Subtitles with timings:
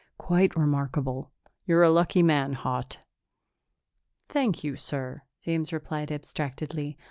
[0.17, 1.29] "Quite remarkable.
[1.67, 2.97] You're a lucky man, Haut."
[4.29, 6.97] "Thank you, sir," James replied abstractedly.